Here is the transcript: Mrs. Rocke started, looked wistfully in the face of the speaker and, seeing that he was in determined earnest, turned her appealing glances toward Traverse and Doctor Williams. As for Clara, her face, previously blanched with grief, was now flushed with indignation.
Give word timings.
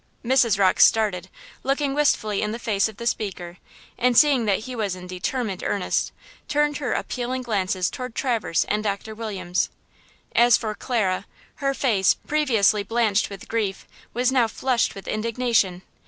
Mrs. 0.25 0.57
Rocke 0.57 0.79
started, 0.79 1.29
looked 1.61 1.79
wistfully 1.87 2.41
in 2.41 2.51
the 2.53 2.57
face 2.57 2.89
of 2.89 2.97
the 2.97 3.05
speaker 3.05 3.57
and, 3.99 4.17
seeing 4.17 4.45
that 4.45 4.61
he 4.61 4.75
was 4.75 4.95
in 4.95 5.05
determined 5.05 5.61
earnest, 5.61 6.11
turned 6.47 6.77
her 6.77 6.93
appealing 6.93 7.43
glances 7.43 7.87
toward 7.87 8.15
Traverse 8.15 8.63
and 8.63 8.83
Doctor 8.83 9.13
Williams. 9.13 9.69
As 10.35 10.57
for 10.57 10.73
Clara, 10.73 11.27
her 11.57 11.75
face, 11.75 12.15
previously 12.15 12.81
blanched 12.81 13.29
with 13.29 13.47
grief, 13.47 13.87
was 14.11 14.31
now 14.31 14.47
flushed 14.47 14.95
with 14.95 15.07
indignation. 15.07 15.83